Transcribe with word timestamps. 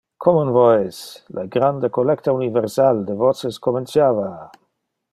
Common 0.25 0.49
Voice- 0.53 1.03
Le 1.39 1.43
grande 1.57 1.91
collecta 1.99 2.33
universal 2.39 3.05
de 3.11 3.15
voces 3.23 3.63
comenciava! 3.69 4.29